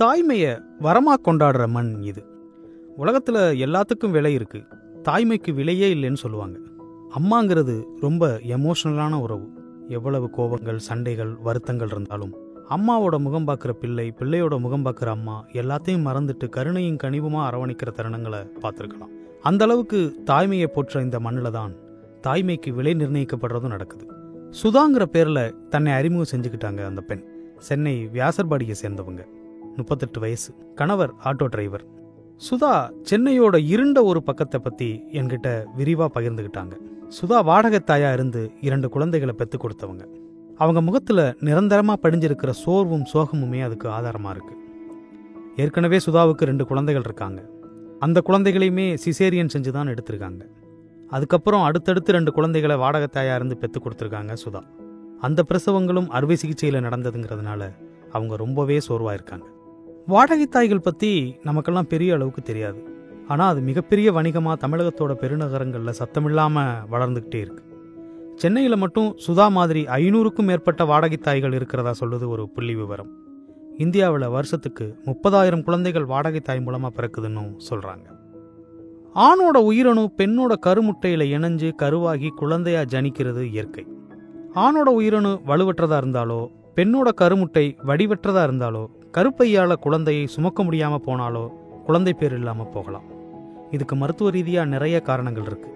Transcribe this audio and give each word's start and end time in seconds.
தாய்மையை 0.00 0.52
வரமாக 0.84 1.18
கொண்டாடுற 1.26 1.64
மண் 1.74 1.90
இது. 2.10 2.22
உலகத்தில் 2.96 3.36
எல்லாத்துக்கும் 3.64 4.14
விலை 4.16 4.32
இருக்குது 4.38 4.78
தாய்மைக்கு 5.08 5.50
விலையே 5.58 5.88
இல்லைன்னு 5.94 6.20
சொல்லுவாங்க. 6.22 6.56
அம்மாங்கிறது 7.18 7.74
ரொம்ப 8.00 8.30
எமோஷனலான 8.56 9.18
உறவு. 9.24 9.46
எவ்வளவு 9.88 10.26
கோபங்கள் 10.36 10.80
சண்டைகள் 10.86 11.32
வருத்தங்கள் 11.46 11.92
இருந்தாலும் 11.94 12.32
அம்மாவோட 12.76 13.16
முகம் 13.18 13.46
பார்க்குற 13.48 13.72
பிள்ளை 13.82 14.06
பிள்ளையோட 14.18 14.58
முகம் 14.64 14.84
பார்க்குற 14.86 15.06
அம்மா 15.06 15.36
எல்லாத்தையும் 15.52 16.06
மறந்துட்டு 16.08 16.48
கருணையும் 16.56 16.98
கனிவுமாக 17.02 17.46
அரவணைக்கிற 17.48 17.90
தருணங்களை 17.98 18.40
பார்த்துருக்கலாம். 18.62 19.12
அந்த 19.42 19.64
அளவுக்கு 19.64 20.00
தாய்மையை 20.32 20.66
போற்ற 20.66 21.02
இந்த 21.02 21.20
மண்ணில் 21.20 21.56
தான் 21.58 21.72
தாய்மைக்கு 22.26 22.70
விலை 22.80 22.94
நிர்ணயிக்கப்படுறதும் 22.94 23.74
நடக்குது. 23.76 24.04
சுதாங்கிற 24.62 25.04
பேரில் 25.16 25.54
தன்னை 25.68 25.92
அறிமுகம் 25.92 26.32
செஞ்சுக்கிட்டாங்க 26.34 26.82
அந்த 26.90 27.00
பெண். 27.00 27.24
சென்னை 27.68 27.96
வியாசர்பாடியை 28.18 28.76
சேர்ந்தவங்க. 28.82 29.24
முப்பத்தெட்டு 29.76 30.20
வயசு. 30.20 30.50
கணவர் 30.74 31.12
ஆட்டோ 31.24 31.46
டிரைவர் 31.46 31.84
சுதா 32.48 32.72
சென்னையோட 33.10 33.56
இருண்ட 33.66 33.98
ஒரு 34.02 34.22
பக்கத்தை 34.22 34.60
பத்தி 34.60 34.88
என்கிட்ட 35.12 35.48
விரிவா 35.78 36.06
பகிர்ந்துகிட்டாங்க. 36.14 36.74
சுதா 37.18 37.38
வாடகைத்தாயா 37.50 38.12
இருந்து 38.12 38.50
இரண்டு 38.60 38.88
குழந்தைகளை 38.88 39.34
பெத்து 39.38 39.58
கொடுத்தவங்க. 39.58 40.04
அவங்க 40.56 40.80
முகத்துல 40.80 41.20
நிரந்தரமா 41.40 41.94
படிஞ்சிருக்கிற 42.02 42.50
சோர்வும் 42.50 43.06
சோகமுமே 43.12 43.60
அதுக்கு 43.62 43.88
ஆதாரமா 43.88 44.30
இருக்கு. 44.30 44.54
ஏற்கனவே 45.56 45.98
சுதாவுக்கு 46.06 46.48
ரெண்டு 46.50 46.66
குழந்தைகள் 46.66 47.02
இருக்காங்க. 47.04 47.40
அந்த 47.98 48.22
குழந்தைகளையுமே 48.26 48.86
சிசேரியன் 49.04 49.52
செஞ்சு 49.56 49.70
தான் 49.70 49.88
எடுத்திருக்காங்க. 49.88 50.42
அதுக்கப்புறம் 51.08 51.62
அடுத்தடுத்து 51.62 52.12
ரெண்டு 52.12 52.32
குழந்தைகளை 52.32 52.76
வாடகைத்தாயா 52.76 53.34
இருந்து 53.34 53.56
பெத்து 53.56 53.80
கொடுத்துருக்காங்க 53.80 54.34
சுதா. 54.44 54.62
அந்த 55.20 55.44
பிரசவங்களும் 55.48 56.06
அறுவை 56.06 56.36
சிகிச்சையில் 56.36 56.80
நடந்ததுங்கிறதுனால 56.80 57.62
அவங்க 58.12 58.36
ரொம்பவே 58.36 58.78
சோர்வாயிருக்காங்க. 58.88 59.46
வாடகை 60.12 60.46
தாய்கள் 60.46 60.86
பற்றி 60.86 61.10
நமக்கெல்லாம் 61.42 61.88
பெரிய 61.92 62.14
அளவுக்கு 62.14 62.42
தெரியாது. 62.42 62.80
ஆனால் 63.28 63.50
அது 63.52 63.60
மிகப்பெரிய 63.60 64.08
வணிகமாக 64.12 64.56
தமிழகத்தோட 64.64 65.12
பெருநகரங்களில் 65.20 65.98
சத்தமில்லாமல் 66.00 66.82
வளர்ந்துக்கிட்டே 66.92 67.40
இருக்கு. 67.44 67.62
சென்னையில் 68.34 68.76
மட்டும் 68.76 69.08
சுதா 69.26 69.46
மாதிரி 69.50 69.82
ஐநூறுக்கும் 69.98 70.48
மேற்பட்ட 70.50 70.84
வாடகை 70.84 71.16
தாய்கள் 71.16 71.52
இருக்கிறதா 71.52 71.92
சொல்லுது 72.00 72.26
ஒரு 72.28 72.48
புள்ளி 72.48 72.74
விவரம். 72.74 73.10
இந்தியாவில் 73.78 74.26
வருஷத்துக்கு 74.28 74.86
முப்பதாயிரம் 75.04 75.62
குழந்தைகள் 75.62 76.04
வாடகை 76.04 76.40
தாய் 76.40 76.60
மூலமாக 76.60 76.92
பிறக்குதுன்னு 76.98 77.44
சொல்கிறாங்க 77.70 78.06
ஆணோட 79.28 79.56
உயிரணு 79.70 80.04
பெண்ணோட 80.18 80.52
கருமுட்டையில் 80.66 81.24
இணைஞ்சு 81.36 81.70
கருவாகி 81.82 82.28
குழந்தையா 82.40 82.82
ஜனிக்கிறது 82.94 83.42
இயற்கை. 83.52 83.84
ஆணோட 84.54 84.88
உயிரணு 85.00 85.32
வலுவற்றதா 85.46 85.96
இருந்தாலோ 86.02 86.40
பெண்ணோட 86.76 87.08
கருமுட்டை 87.20 87.64
வடிவற்றதா 87.88 88.42
இருந்தாலோ 88.48 88.84
கருப்பையால் 89.16 89.82
குழந்தையை 89.84 90.24
சுமக்க 90.26 90.62
முடியாமல் 90.62 91.04
போனாலோ 91.06 91.42
குழந்தை 91.86 92.12
பேர் 92.20 92.34
இல்லாமல் 92.38 92.70
போகலாம். 92.74 93.06
இதுக்கு 93.70 93.94
மருத்துவ 93.96 94.30
ரீதியாக 94.30 94.72
நிறைய 94.72 94.96
காரணங்கள் 95.00 95.46
இருக்கு. 95.50 95.70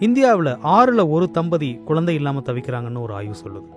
இந்தியாவில் 0.00 0.50
ஆறில் 0.74 1.02
ஒரு 1.14 1.30
தம்பதி 1.30 1.70
குழந்தை 1.88 2.14
இல்லாமல் 2.18 2.46
தவிக்கிறாங்கன்னு 2.48 3.04
ஒரு 3.06 3.14
ஆய்வு 3.14 3.36
சொல்லுது. 3.44 3.68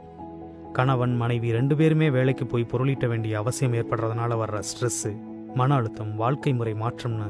கணவன் 0.74 1.16
மனைவி 1.22 1.52
ரெண்டு 1.52 1.76
பேருமே 1.76 2.10
வேலைக்கு 2.18 2.46
போய் 2.46 2.70
பொருளீட்ட 2.74 3.08
வேண்டிய 3.08 3.40
அவசியம் 3.40 3.74
ஏற்படுறதுனால 3.74 4.32
வர்ற 4.44 4.60
ஸ்ட்ரெஸ்ஸு 4.70 5.12
மன 5.56 5.76
அழுத்தம் 5.76 6.16
வாழ்க்கை 6.16 6.54
முறை 6.54 6.74
மாற்றம்னு 6.84 7.30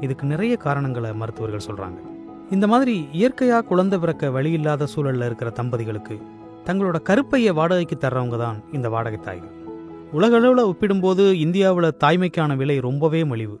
இதுக்கு 0.00 0.26
நிறைய 0.26 0.54
காரணங்களை 0.56 1.12
மருத்துவர்கள் 1.22 1.66
சொல்கிறாங்க 1.68 1.98
இந்த 2.50 2.66
மாதிரி 2.66 3.08
இயற்கையாக 3.12 3.68
குழந்தை 3.72 3.98
பிறக்க 3.98 4.30
வழி 4.30 4.50
இல்லாத 4.52 4.88
சூழலில் 4.94 5.26
இருக்கிற 5.26 5.50
தம்பதிகளுக்கு 5.50 6.16
தங்களோட 6.68 6.98
கருப்பையை 7.02 7.52
வாடகைக்கு 7.52 7.98
தர்றவங்க 7.98 8.36
தான் 8.36 8.58
இந்த 8.72 8.88
வாடகை 8.88 9.20
தாய்கள். 9.20 9.54
உலகளவில் 10.16 10.68
ஒப்பிடும்போது 10.70 11.24
இந்தியாவில் 11.44 11.86
தாய்மைக்கான 12.02 12.56
விலை 12.56 12.74
ரொம்பவே 12.86 13.20
மலிவு. 13.30 13.56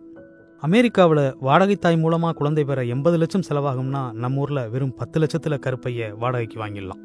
அமெரிக்காவில் 0.62 1.22
வாடகை 1.46 1.76
தாய் 1.76 1.98
மூலமாக 2.02 2.36
குழந்தை 2.40 2.64
பெற 2.64 2.84
எண்பது 2.94 3.16
லட்சம் 3.22 3.44
செலவாகும்னா 3.48 4.02
நம்ம 4.22 4.40
ஊரில் 4.42 4.60
வெறும் 4.74 4.92
பத்து 4.94 5.20
லட்சத்தில் 5.22 5.58
கருப்பையை 5.64 6.06
வாடகைக்கு 6.22 6.58
வாங்கிடலாம். 6.62 7.00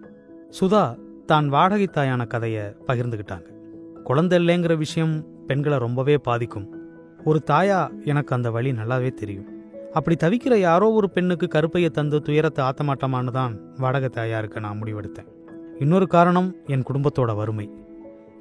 சுதா 0.60 0.84
தான் 1.26 1.50
வாடகை 1.56 1.88
தாயான 1.98 2.28
கதையை 2.28 2.66
பகிர்ந்துக்கிட்டாங்க 2.88 3.50
குழந்தை 4.04 4.40
இல்லைங்கிற 4.40 4.78
விஷயம் 4.78 5.16
பெண்களை 5.48 5.80
ரொம்பவே 5.86 6.18
பாதிக்கும். 6.30 6.70
ஒரு 7.24 7.42
தாயா 7.52 7.82
எனக்கு 8.12 8.36
அந்த 8.36 8.52
வழி 8.52 8.72
நல்லாவே 8.72 9.12
தெரியும். 9.14 9.50
அப்படி 9.94 10.16
தவிக்கிற 10.24 10.56
யாரோ 10.68 10.88
ஒரு 10.92 11.10
பெண்ணுக்கு 11.10 11.48
கருப்பையை 11.48 11.92
தந்து 11.92 12.22
துயரத்தை 12.22 12.64
ஆத்தமாட்டமானு 12.66 13.32
தான் 13.32 13.56
வாடகை 13.78 14.12
தாயா 14.14 14.38
இருக்க 14.38 14.60
நான் 14.60 14.82
முடிவெடுத்தேன். 14.84 15.30
இன்னொரு 15.80 16.08
காரணம் 16.08 16.56
என் 16.66 16.90
குடும்பத்தோட 16.92 17.34
வறுமை. 17.36 17.70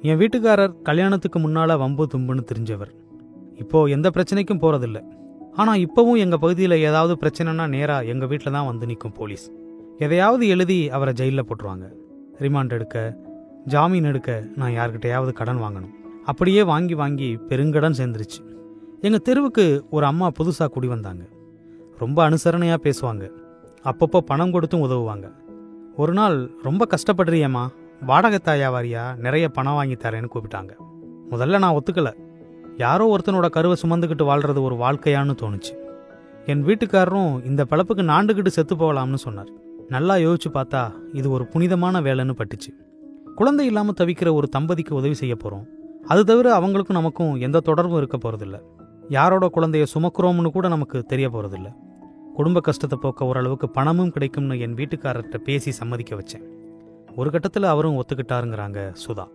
என் 0.01 0.17
வீட்டுக்காரர் 0.17 0.81
கல்யாணத்துக்கு 0.81 1.39
முன்னால 1.39 1.77
வம்பு 1.77 2.07
தும்புன்னு 2.13 2.43
தெரிஞ்சவர். 2.53 2.91
இப்போ 3.55 3.85
எந்த 3.85 4.09
பிரச்சனைக்கும் 4.09 4.61
போறதில்ல. 4.61 5.03
ஆனா 5.53 5.75
இப்பவும் 5.75 6.17
எங்க 6.17 6.37
பகுதியில் 6.37 6.71
ஏதாவது 6.71 7.17
பிரச்சனைனா 7.21 7.67
நேரா 7.67 8.01
எங்க 8.01 8.25
வீட்டில் 8.25 8.51
தான் 8.51 8.65
வந்து 8.65 8.85
நிற்கும் 8.85 9.11
போலீஸ். 9.11 9.51
எதையாவது 9.97 10.47
எழுதி 10.47 10.89
அவரை 10.89 11.13
ஜெயிலில் 11.13 11.45
போட்டுருவாங்க. 11.45 11.91
ரிமாண்ட் 12.39 12.69
எடுக்க 12.69 13.17
ஜாமீன் 13.65 14.03
எடுக்க 14.03 14.47
நான் 14.55 14.71
யார்கிட்டயாவது 14.71 15.33
கடன் 15.33 15.61
வாங்கணும். 15.61 15.93
அப்படியே 16.25 16.63
வாங்கி 16.63 16.93
வாங்கி 16.93 17.39
பெருங்கடன் 17.49 17.93
சேர்ந்துருச்சு. 17.97 18.57
எங்க 19.01 19.17
தெருவுக்கு 19.17 19.85
ஒரு 19.89 20.05
அம்மா 20.05 20.31
புதுசா 20.39 20.67
குடி 20.67 20.87
வந்தாங்க. 20.87 21.25
ரொம்ப 21.97 22.29
அனுசரணையா 22.29 22.77
பேசுவாங்க. 22.83 23.29
அப்பப்போ 23.83 24.17
பணம் 24.17 24.51
கொடுத்தும் 24.51 24.83
உதவுவாங்க. 24.83 25.31
ஒரு 25.95 26.13
நாள் 26.13 26.51
ரொம்ப 26.63 26.87
கஷ்டப்படுறியம்மா. 26.89 27.67
வாடகை 28.01 28.39
தாயா 28.43 28.67
வாரியா 28.73 29.15
நிறைய 29.15 29.49
பணம் 29.49 29.73
வாங்கி 29.73 29.93
தரேன்னு 29.93 30.29
கூப்பிட்டாங்க. 30.33 30.69
முதல்ல 31.31 31.57
நான் 31.57 31.75
ஒத்துக்கல. 31.75 32.13
யாரோ 32.77 33.15
ஒருத்தனோட 33.15 33.49
கருவை 33.49 33.77
சுமந்துக்கிட்டு 33.81 34.25
வாழ்றது 34.29 34.61
ஒரு 34.61 34.75
வாழ்க்கையான்னு 34.75 35.33
தோணுச்சு. 35.41 35.73
என் 36.45 36.65
வீட்டுக்காரரும் 36.65 37.45
இந்த 37.45 37.65
பிழப்புக்கு 37.69 38.03
நாண்டுக்கிட்டு 38.11 38.47
செத்து 38.47 38.75
போகலாம்னு 38.75 39.13
சொன்னார். 39.13 39.49
நல்லா 39.87 40.15
யோசிச்சு 40.15 40.49
பார்த்தா 40.53 40.93
இது 41.13 41.31
ஒரு 41.31 41.45
புனிதமான 41.45 42.01
வேலைன்னு 42.01 42.39
பட்டுச்சு. 42.39 42.71
குழந்தை 43.35 43.65
இல்லாமல் 43.65 43.93
தவிக்கிற 43.99 44.33
ஒரு 44.33 44.49
தம்பதிக்கு 44.49 44.95
உதவி 44.95 45.13
செய்ய 45.13 45.35
போகிறோம் 45.35 45.67
அது 46.07 46.25
தவிர 46.25 46.59
அவங்களுக்கும் 46.59 46.99
நமக்கும் 46.99 47.35
எந்த 47.35 47.59
தொடர்பும் 47.59 47.97
இருக்க 47.97 48.17
போகிறதில்ல 48.17 48.61
யாரோட 49.09 49.49
குழந்தைய 49.55 49.85
சுமக்கிறோம்னு 49.93 50.51
கூட 50.51 50.67
நமக்கு 50.67 51.03
தெரிய 51.03 51.29
போகிறதில்ல 51.29 51.75
குடும்ப 52.35 52.59
கஷ்டத்தை 52.59 52.99
போக்க 53.01 53.25
ஓரளவுக்கு 53.25 53.69
பணமும் 53.69 54.11
கிடைக்கும்னு 54.11 54.59
என் 54.59 54.73
வீட்டுக்காரர்கிட்ட 54.73 55.37
பேசி 55.37 55.71
சம்மதிக்க 55.71 56.15
வச்சேன். 56.15 56.45
ஒரு 57.15 57.31
கட்டத்தில் 57.31 57.63
அவரும் 57.63 58.03
ஒத்துக்கிட்டாருங்கிறாங்க 58.03 58.95
சுதா. 59.07 59.27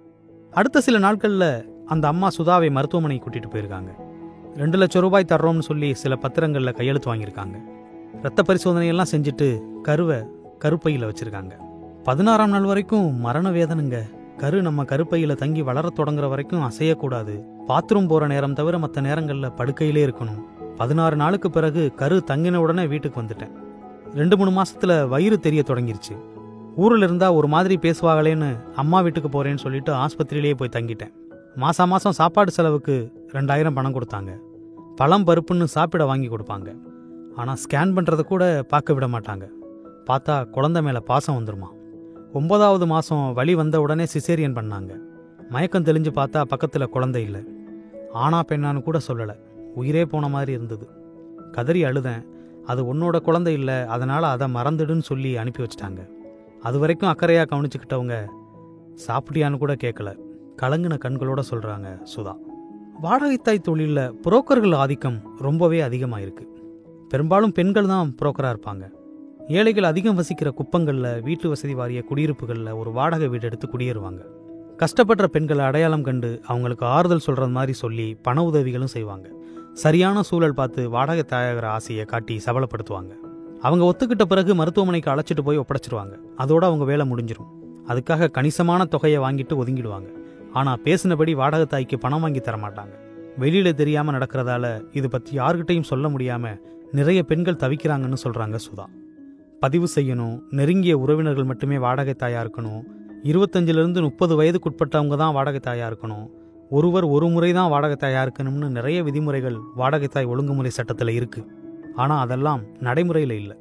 அடுத்த 0.50 0.80
சில 0.80 0.98
நாட்களில் 0.98 1.68
அந்த 1.86 2.08
அம்மா 2.08 2.28
சுதாவை 2.38 2.70
மருத்துவமனை 2.70 3.22
கூட்டிகிட்டு 3.22 3.54
போயிருக்காங்க. 3.54 3.88
ரெண்டு 4.56 4.78
லட்சம் 4.78 5.02
ரூபாய் 5.02 5.24
தர்றோம்னு 5.28 5.60
சொல்லி 5.60 5.94
சில 5.94 6.16
பத்திரங்களில் 6.16 6.72
கையெழுத்து 6.72 7.14
வாங்கியிருக்காங்க. 7.14 7.60
ரத்த 8.22 8.42
பரிசோதனையெல்லாம் 8.46 9.04
செஞ்சுட்டு 9.10 9.60
கருவை 9.82 10.24
கருப்பையில் 10.58 11.06
வச்சுருக்காங்க. 11.06 11.50
பதினாறாம் 12.02 12.50
நாள் 12.50 12.62
வரைக்கும் 12.62 13.20
மரண 13.20 13.50
வேதனைங்க. 13.50 14.00
கரு 14.36 14.62
நம்ம 14.62 14.84
கருப்பையில் 14.84 15.36
தங்கி 15.36 15.62
வளரத் 15.62 15.98
தொடங்குற 15.98 16.28
வரைக்கும் 16.28 16.70
அசையக்கூடாது. 16.70 17.42
பாத்ரூம் 17.68 18.08
போகிற 18.08 18.26
நேரம் 18.26 18.54
தவிர 18.54 18.78
மற்ற 18.78 19.00
நேரங்களில் 19.00 19.52
படுக்கையிலே 19.52 20.06
இருக்கணும். 20.06 20.42
பதினாறு 20.76 21.16
நாளுக்கு 21.16 21.50
பிறகு 21.50 21.92
கரு 21.94 22.22
தங்கின 22.26 22.56
உடனே 22.56 22.86
வீட்டுக்கு 22.86 23.22
வந்துட்டேன். 23.22 23.50
ரெண்டு 24.14 24.36
மூணு 24.36 24.62
மாசத்துல 24.62 25.08
வயிறு 25.08 25.38
தெரிய 25.38 25.62
தொடங்கிருச்சு. 25.66 26.33
ஊரில் 26.76 27.02
இருந்தா 27.02 27.32
ஒரு 27.32 27.48
மாதிரி 27.48 27.74
பேசுவாங்களேன்னு 27.76 28.48
அம்மா 28.74 29.00
வீட்டுக்கு 29.00 29.28
போறேன்னு 29.34 29.58
சொல்லிட்டு 29.58 29.92
ஆஸ்பத்திரியிலேயே 29.92 30.54
போய் 30.54 30.72
தங்கிட்டேன். 30.72 31.12
மாசா 31.56 31.84
மாசம் 31.86 32.12
சாப்பாடு 32.12 32.50
செலவுக்கு 32.50 33.12
ரெண்டாயிரம் 33.32 33.74
பணம் 33.74 33.96
கொடுத்தாங்க. 33.96 34.32
பழம் 34.96 35.26
பருப்புன்னு 35.26 35.64
சாப்பிட 35.64 36.04
வாங்கி 36.04 36.28
கொடுப்பாங்க. 36.28 36.76
ஆனால் 37.36 37.56
ஸ்கேன் 37.56 37.94
பண்ணுறத 37.96 38.20
கூட 38.20 38.62
பார்க்க 38.68 38.92
விட 38.92 39.06
மாட்டாங்க. 39.06 39.48
பார்த்தா 40.10 40.50
குழந்தை 40.50 40.82
மேலே 40.82 40.98
பாசம் 40.98 41.38
வந்துருமா. 41.38 41.68
ஒன்பதாவது 42.32 42.86
மாதம் 42.86 43.32
வழி 43.32 43.54
வந்த 43.54 43.80
உடனே 43.80 44.04
சிசேரியன் 44.04 44.56
பண்ணாங்க. 44.58 44.92
மயக்கம் 45.50 45.84
தெளிஞ்சு 45.84 46.12
பார்த்தா 46.14 46.42
பக்கத்தில் 46.42 46.88
குழந்தை 46.88 47.22
இல்லை. 47.22 47.42
ஆனா 48.12 48.40
பெண்ணான்னு 48.48 48.82
கூட 48.82 48.98
சொல்லலை. 49.08 49.36
உயிரே 49.74 50.04
போன 50.04 50.28
மாதிரி 50.28 50.52
இருந்தது. 50.52 50.88
கதறி 51.52 51.84
அழுதேன். 51.84 52.22
அது 52.66 52.94
உன்னோட 52.94 53.16
குழந்தை 53.20 53.54
இல்லை. 53.54 53.74
அதனால் 53.74 54.22
அதை 54.22 54.46
மறந்துடுன்னு 54.54 55.02
சொல்லி 55.02 55.36
அனுப்பி 55.36 55.62
வச்சிட்டாங்க. 55.62 56.02
அது 56.64 56.78
வரைக்கும் 56.82 57.10
அக்கறையாக 57.10 57.46
கவனிச்சுக்கிட்டவங்க 57.50 58.16
சாப்பிட்டியான்னு 59.06 59.60
கூட 59.62 59.72
கேட்கல 59.84 60.10
கலங்கின 60.62 60.94
கண்களோட 61.04 61.40
சொல்கிறாங்க 61.50 61.88
சுதா. 62.12 62.34
வாடகைத்தாய் 63.04 63.64
தொழிலில் 63.68 64.12
புரோக்கர்கள் 64.24 64.74
ஆதிக்கம் 64.82 65.18
ரொம்பவே 65.46 65.80
அதிகமாக 65.80 66.22
இருக்கு 66.22 66.44
பெரும்பாலும் 67.08 67.52
பெண்கள் 67.52 67.90
தான் 67.92 68.14
புரோக்கராக 68.20 68.54
இருப்பாங்க. 68.54 68.84
ஏழைகள் 69.48 69.90
அதிகம் 69.90 70.18
வசிக்கிற 70.20 70.50
குப்பங்களில் 70.50 71.22
வீட்டு 71.22 71.48
வசதி 71.48 71.74
வாரிய 71.74 72.02
குடியிருப்புகளில் 72.10 72.70
ஒரு 72.80 72.92
வாடகை 72.92 73.28
வீடு 73.28 73.46
எடுத்து 73.46 73.68
குடியேறுவாங்க. 73.68 74.22
கஷ்டப்படுற 74.82 75.26
பெண்களை 75.34 75.64
அடையாளம் 75.64 76.06
கண்டு 76.08 76.30
அவங்களுக்கு 76.46 76.86
ஆறுதல் 76.86 77.26
சொல்கிறது 77.26 77.54
மாதிரி 77.58 77.74
சொல்லி 77.82 78.08
பண 78.22 78.44
உதவிகளும் 78.44 78.94
செய்வாங்க. 78.96 79.26
சரியான 79.84 80.22
சூழல் 80.22 80.58
பார்த்து 80.60 80.82
வாடகை 80.90 81.24
தாயாகிற 81.28 81.66
ஆசையை 81.76 82.04
காட்டி 82.04 82.36
சபலப்படுத்துவாங்க. 82.46 83.12
அவங்க 83.66 83.84
ஒத்துக்கிட்ட 83.90 84.24
பிறகு 84.32 84.52
மருத்துவமனைக்கு 84.60 85.10
அழைச்சிட்டு 85.12 85.42
போய் 85.46 85.60
ஒப்படைச்சிருவாங்க. 85.62 86.14
அதோட 86.42 86.62
அவங்க 86.68 86.84
வேலை 86.90 87.04
முடிஞ்சிடும் 87.10 87.50
அதுக்காக 87.90 88.28
கணிசமான 88.36 88.84
தொகையை 88.94 89.20
வாங்கிட்டு 89.24 89.54
ஒதுங்கிடுவாங்க. 89.60 90.08
ஆனால் 90.58 90.80
பேசினபடி 90.84 91.32
வாடகை 91.40 91.66
தாய்க்கு 91.66 91.96
பணம் 92.04 92.24
வாங்கி 92.24 92.40
தர 92.40 92.56
மாட்டாங்க 92.64 92.94
வெளியில 93.42 93.68
தெரியாம 93.80 94.12
நடக்கிறதால 94.16 94.66
இது 94.98 95.08
பத்தி 95.14 95.30
யார்கிட்டையும் 95.38 95.88
சொல்ல 95.92 96.08
முடியாம 96.08 96.52
நிறைய 96.98 97.20
பெண்கள் 97.30 97.60
தவிக்கிறாங்கன்னு 97.62 98.18
சொல்றாங்க 98.24 98.58
சுதா. 98.66 98.86
பதிவு 99.62 99.86
செய்யணும் 99.96 100.36
நெருங்கிய 100.58 100.94
உறவினர்கள் 101.04 101.50
மட்டுமே 101.50 101.76
வாடகை 101.86 102.14
தாயா 102.22 102.40
இருக்கணும். 102.44 102.82
இருபத்தஞ்சிலிருந்து 103.30 104.00
முப்பது 104.08 104.32
வயதுக்குட்பட்டவங்க 104.40 105.16
தான் 105.22 105.34
வாடகை 105.38 105.60
தாயா 105.66 105.86
இருக்கணும். 105.90 106.26
ஒருவர் 106.76 107.06
ஒரு 107.14 107.26
முறை 107.34 107.52
தான் 107.58 107.72
வாடகை 107.74 107.96
தாயா 108.04 108.20
இருக்கணும்னு 108.26 108.68
நிறைய 108.78 108.98
விதிமுறைகள் 109.08 109.58
வாடகை 109.80 110.08
தாய் 110.08 110.30
ஒழுங்குமுறை 110.32 110.72
சட்டத்தில் 110.78 111.16
இருக்குது 111.18 111.62
ஆனால் 112.02 112.22
அதெல்லாம் 112.24 112.62
நடைமுறையில் 112.86 113.34
இல்லை. 113.40 113.56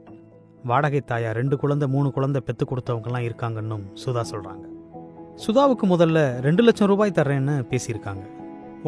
வாடகை 0.69 1.01
தாயா 1.09 1.31
ரெண்டு 1.39 1.55
குழந்தை 1.61 1.87
மூணு 1.95 2.09
குழந்தை 2.15 2.39
பெற்று 2.47 2.65
கொடுத்தவங்கலாம் 2.69 3.25
இருக்காங்கன்னும் 3.27 3.83
சுதா 4.03 4.23
சொல்கிறாங்க 4.31 4.65
சுதாவுக்கு 5.43 5.85
முதல்ல 5.91 6.19
ரெண்டு 6.45 6.63
லட்சம் 6.65 6.89
ரூபாய் 6.91 7.17
தர்றேன்னு 7.17 7.55
பேசியிருக்காங்க. 7.71 8.23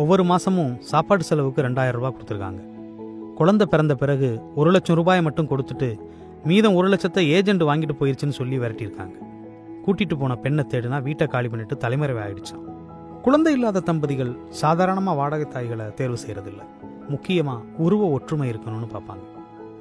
ஒவ்வொரு 0.02 0.24
மாதமும் 0.30 0.74
சாப்பாடு 0.92 1.24
செலவுக்கு 1.30 1.66
ரெண்டாயிரம் 1.68 2.00
ரூபாய் 2.00 2.16
கொடுத்துருக்காங்க. 2.16 2.62
குழந்தை 3.40 3.66
பிறந்த 3.74 3.94
பிறகு 4.02 4.30
ஒரு 4.60 4.70
லட்சம் 4.76 4.98
ரூபாயை 5.00 5.22
மட்டும் 5.28 5.50
கொடுத்துட்டு 5.52 5.90
மீதம் 6.50 6.78
ஒரு 6.80 6.88
லட்சத்தை 6.94 7.24
ஏஜென்ட் 7.38 7.64
வாங்கிட்டு 7.70 7.98
போயிருச்சுன்னு 8.00 8.40
சொல்லி 8.40 8.58
விரட்டியிருக்காங்க. 8.64 9.16
கூட்டிட்டு 9.86 10.16
போன 10.22 10.36
பெண்ணை 10.44 10.64
தேடினா 10.74 11.00
வீட்டை 11.08 11.28
காலி 11.34 11.48
பண்ணிட்டு 11.54 11.76
தலைமறைவு 11.84 12.22
ஆயிடுச்சான் 12.26 12.66
குழந்தை 13.26 13.52
இல்லாத 13.58 13.84
தம்பதிகள் 13.90 14.34
சாதாரணமாக 14.62 15.20
வாடகை 15.22 15.48
தாய்களை 15.56 15.86
தேர்வு 16.00 16.18
செய்யறதில்ல. 16.24 16.62
முக்கியமாக 17.14 17.66
உருவ 17.86 18.10
ஒற்றுமை 18.18 18.48
இருக்கணும்னு 18.52 18.88
பார்ப்பாங்க. 18.94 19.26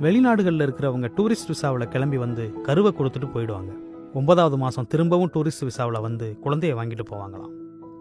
வெளிநாடுகளில் 0.02 0.64
இருக்கிறவங்க 0.66 1.08
டூரிஸ்ட் 1.16 1.50
விசாவில் 1.52 1.90
கிளம்பி 1.92 2.16
வந்து 2.16 2.44
கருவை 2.66 2.90
கொடுத்துட்டு 2.98 3.28
போயிடுவாங்க. 3.34 3.72
ஒன்பதாவது 4.18 4.56
மாதம் 4.56 4.86
திரும்பவும் 4.92 5.30
டூரிஸ்ட் 5.34 5.64
விசாவில் 5.68 6.00
வந்து 6.00 6.38
குழந்தைய 6.44 6.72
வாங்கிட்டு 6.78 7.04
போவாங்களாம். 7.10 7.52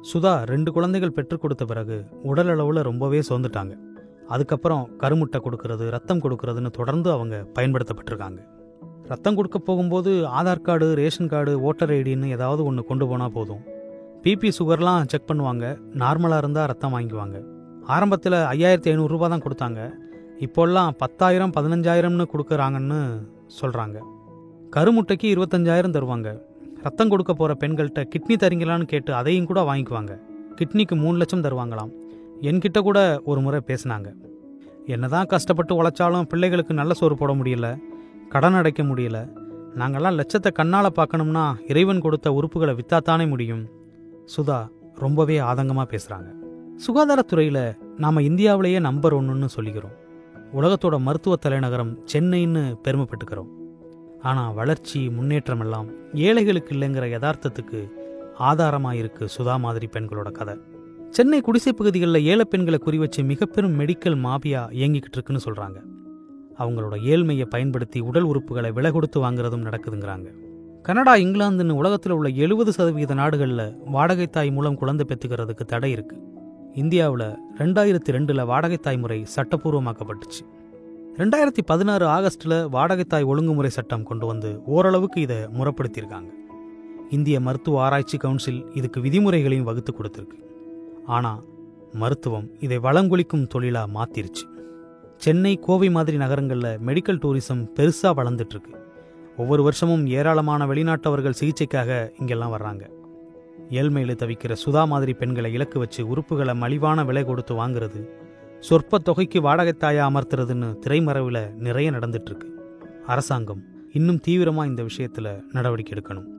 சுதா 0.09 0.43
ரெண்டு 0.51 0.71
குழந்தைகள் 0.71 1.13
பெற்றுக் 1.17 1.41
கொடுத்த 1.41 1.65
பிறகு 1.65 1.97
உடல் 2.23 2.47
அளவில் 2.47 2.81
ரொம்பவே 2.89 3.19
சோர்ந்துட்டாங்க. 3.29 3.73
அதுக்கப்புறம் 4.29 4.83
கருமுட்டை 5.01 5.39
கொடுக்கறது 5.45 5.89
ரத்தம் 5.89 6.23
கொடுக்கறதுன்னு 6.23 6.71
தொடர்ந்து 6.79 7.11
அவங்க 7.11 7.47
பயன்படுத்தப்பட்டிருக்காங்க. 7.57 8.39
ரத்தம் 9.11 9.35
கொடுக்க 9.35 9.59
போகும்போது 9.59 10.11
Aadhaar 10.39 10.65
card 10.67 10.95
ration 10.95 11.27
card 11.27 11.61
voter 11.61 11.89
ஐடின்னு 11.89 12.27
ஏதாவது 12.27 12.65
ஒன்று 12.65 12.83
கொண்டு 12.85 13.07
போனால் 13.07 13.31
போதும். 13.31 13.63
பிபி 14.23 14.51
சுகர்லாம் 14.59 15.09
செக் 15.13 15.29
பண்ணுவாங்க 15.31 15.77
நார்மலாக 16.03 16.37
இருந்தால் 16.37 16.69
ரத்தம் 16.71 16.93
வாங்கிக்குவாங்க. 16.95 17.39
ஆரம்பத்தில் 17.95 18.37
ஐயாயிரத்தி 18.53 18.91
ஐநூறுரூபா 18.93 19.29
தான் 19.29 19.45
கொடுத்தாங்க. 19.45 19.81
இப்போல்லாம் 20.45 20.91
பத்தாயிரம் 21.01 21.55
பதினஞ்சாயிரம்னு 21.57 22.25
கொடுக்குறாங்கன்னு 22.33 22.99
சொல்கிறாங்க 23.59 23.97
கருமுட்டைக்கு 24.75 25.27
இருபத்தஞ்சாயிரம் 25.33 25.95
தருவாங்க. 25.95 26.29
ரத்தம் 26.85 27.11
கொடுக்க 27.11 27.31
போகிற 27.33 27.53
பெண்கள்கிட்ட 27.61 28.01
கிட்னி 28.13 28.35
தரீங்களான்னு 28.43 28.85
கேட்டு 28.93 29.11
அதையும் 29.19 29.49
கூட 29.49 29.59
வாங்கிக்குவாங்க. 29.67 30.13
கிட்னிக்கு 30.59 30.95
மூணு 31.03 31.15
லட்சம் 31.21 31.43
தருவாங்களாம். 31.45 31.91
என்கிட்ட 32.49 32.79
கூட 32.87 32.99
ஒரு 33.31 33.39
முறை 33.45 33.59
பேசினாங்க. 33.69 34.09
என்னதான் 34.93 35.29
கஷ்டப்பட்டு 35.33 35.73
உழைச்சாலும் 35.79 36.27
பிள்ளைகளுக்கு 36.31 36.73
நல்ல 36.79 36.93
சோறு 36.99 37.15
போட 37.17 37.33
முடியல 37.39 37.67
கடன் 38.33 38.57
அடைக்க 38.59 38.83
முடியல. 38.83 39.17
நாங்கெல்லாம் 39.79 40.17
லட்சத்தை 40.19 40.51
கண்ணால் 40.59 40.97
பார்க்கணும்னா 40.97 41.45
இறைவன் 41.71 42.03
கொடுத்த 42.05 42.33
உறுப்புகளை 42.39 42.73
வித்தாத்தானே 42.79 43.27
முடியும். 43.33 43.63
சுதா 44.35 44.59
ரொம்பவே 45.03 45.37
ஆதங்கமாக 45.49 45.87
பேசுகிறாங்க 45.93 46.29
சுகாதாரத்துறையில் 46.85 47.65
நாம் 48.03 48.25
இந்தியாவிலேயே 48.29 48.79
நம்பர் 48.87 49.15
ஒன்றுன்னு 49.17 49.49
சொல்லிக்கிறோம். 49.57 49.97
உலகத்தோட 50.57 50.99
மருத்துவ 50.99 51.35
தலைநகரம் 51.35 51.91
சென்னைன்னு 52.11 52.63
பெருமைப்பட்டுக்கிறோம். 52.85 53.51
ஆனால் 54.21 54.53
வளர்ச்சி 54.53 55.09
முன்னேற்றம் 55.09 55.59
எல்லாம் 55.59 55.87
ஏழைகளுக்கு 56.13 56.75
இல்லைங்கிற 56.75 57.05
யதார்த்தத்துக்கு 57.13 57.79
ஆதாரமாக 58.49 58.95
இருக்கு 58.95 59.29
சுதா 59.37 59.59
மாதிரி 59.59 59.87
பெண்களோட 59.95 60.31
கதை. 60.31 60.55
சென்னை 61.09 61.41
குடிசை 61.41 61.73
பகுதிகளில் 61.73 62.25
ஏழை 62.25 62.45
பெண்களை 62.45 62.79
குறி 62.79 62.97
வச்சு 62.97 63.23
மெடிக்கல் 63.79 64.17
மாபியா 64.25 64.61
இயங்கிக்கிட்டு 64.79 65.17
இருக்குன்னு 65.17 65.45
சொல்கிறாங்க 65.47 65.79
அவங்களோட 66.59 66.95
ஏழ்மையை 67.03 67.45
பயன்படுத்தி 67.45 67.99
உடல் 67.99 68.23
உறுப்புகளை 68.23 68.71
விலை 68.73 68.91
கொடுத்து 68.91 69.19
வாங்குறதும் 69.25 69.65
நடக்குதுங்கிறாங்க. 69.67 70.27
கனடா 70.81 71.15
இங்கிலாந்துன்னு 71.15 71.79
உலகத்தில் 71.81 72.11
உள்ள 72.11 72.29
எழுபது 72.29 72.71
சதவீத 72.71 73.13
நாடுகளில் 73.13 73.65
வாடகைத்தாய் 73.93 74.51
மூலம் 74.51 74.75
குழந்தை 74.75 75.05
பெற்றுக்கிறதுக்கு 75.09 75.65
தடை 75.65 75.91
இருக்குது 75.95 76.21
இந்தியாவில் 76.75 77.27
ரெண்டாயிரத்தி 77.57 78.11
ரெண்டில் 78.11 78.45
வாடகை 78.45 78.77
தாய் 78.77 78.97
முறை 78.97 79.25
சட்டப்பூர்வமாக்கப்பட்டுச்சு. 79.35 80.43
ரெண்டாயிரத்தி 81.17 81.63
பதினாறு 81.65 82.05
ஆகஸ்டில் 82.05 82.55
வாடகைத்தாய் 82.75 83.25
ஒழுங்குமுறை 83.25 83.69
சட்டம் 83.69 84.03
கொண்டு 84.03 84.25
வந்து 84.25 84.61
ஓரளவுக்கு 84.65 85.21
இதை 85.21 85.37
முறைப்படுத்தியிருக்காங்க. 85.37 86.29
இந்திய 87.09 87.39
மருத்துவ 87.39 87.81
ஆராய்ச்சி 87.81 88.17
கவுன்சில் 88.17 88.71
இதுக்கு 88.73 89.01
விதிமுறைகளையும் 89.01 89.63
வகுத்து 89.63 89.93
கொடுத்துருக்கு. 89.93 90.39
ஆனால் 91.05 91.43
மருத்துவம் 91.91 92.51
இதை 92.59 92.77
வளங்குளிக்கும் 92.77 93.47
தொழிலாக 93.47 93.91
மாத்திருச்சு. 93.91 94.45
சென்னை 95.17 95.59
கோவை 95.59 95.89
மாதிரி 95.89 96.17
நகரங்களில் 96.17 96.79
மெடிக்கல் 96.87 97.21
டூரிசம் 97.25 97.63
பெருசாக 97.75 98.17
வளர்ந்துட்டு 98.21 98.49
இருக்கு. 98.49 98.73
ஒவ்வொரு 99.37 99.63
வருஷமும் 99.63 100.05
ஏராளமான 100.05 100.65
வெளிநாட்டவர்கள் 100.65 101.39
சிகிச்சைக்காக 101.39 102.11
இங்கெல்லாம் 102.19 102.53
வர்றாங்க. 102.53 102.83
ஏழ்மையில் 103.79 104.19
தவிக்கிற 104.21 104.55
சுதா 104.65 104.83
மாதிரி 104.87 105.13
பெண்களை 105.13 105.53
இலக்கு 105.53 105.79
வச்சு 105.79 106.01
உறுப்புகளை 106.13 106.53
மலிவான 106.55 107.05
விலை 107.05 107.23
கொடுத்து 107.25 107.53
வாங்குறது 107.55 108.01
சொற்ப 108.59 108.99
தொகைக்கு 108.99 109.41
வாடகை 109.41 109.97
அமர்த்துறதுன்னு 110.07 110.69
திரைமறைவில் 110.85 111.43
நிறைய 111.57 111.91
நடந்துட்டு 111.91 112.29
இருக்கு 112.31 112.49
அரசாங்கம் 113.05 113.63
இன்னும் 113.93 114.19
தீவிரமாக 114.19 114.69
இந்த 114.69 114.83
விஷயத்தில் 114.83 115.43
நடவடிக்கை 115.51 115.93
எடுக்கணும். 115.95 116.29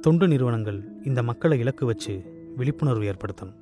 தொண்டு 0.00 0.28
நிறுவனங்கள் 0.28 0.80
இந்த 1.04 1.22
மக்களை 1.22 1.58
இலக்கு 1.58 1.86
வச்சு 1.86 2.14
விழிப்புணர்வு 2.56 3.04
ஏற்படுத்தணும். 3.10 3.58